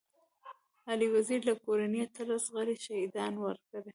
[0.89, 3.79] علي وزير له کورنۍ اتلس غړي شهيدان ورکړي.